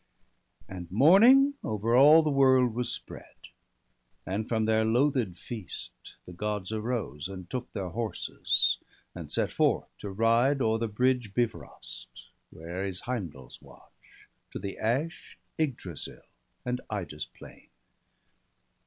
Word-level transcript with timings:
And 0.67 0.89
morning 0.89 1.53
over 1.63 1.95
all 1.95 2.23
the 2.23 2.31
world 2.31 2.73
was 2.73 2.91
spread. 2.91 3.35
Then 4.25 4.45
from 4.45 4.65
their 4.65 4.83
loathed 4.83 5.37
feast 5.37 6.17
the 6.25 6.33
Gods 6.33 6.71
arose, 6.73 7.27
And 7.27 7.47
took 7.47 7.71
their 7.71 7.89
horses, 7.89 8.79
and 9.13 9.31
set 9.31 9.51
forth 9.51 9.95
to 9.99 10.09
ride 10.09 10.59
O'er 10.59 10.79
the 10.79 10.87
bridge 10.87 11.35
Bifrost, 11.35 12.31
where 12.49 12.83
is 12.83 13.01
Heimdall's 13.01 13.61
watch. 13.61 14.27
To 14.49 14.57
the 14.57 14.79
ash 14.79 15.37
Igdrasil, 15.59 16.23
and 16.65 16.81
Ida's 16.89 17.25
plain. 17.27 17.69